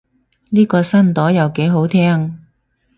[0.49, 2.39] 呢個新朵又幾好聽